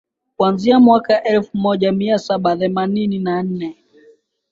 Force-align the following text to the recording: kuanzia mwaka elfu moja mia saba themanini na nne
kuanzia 0.37 0.79
mwaka 0.79 1.23
elfu 1.23 1.57
moja 1.57 1.91
mia 1.91 2.19
saba 2.19 2.57
themanini 2.57 3.19
na 3.19 3.43
nne 3.43 3.77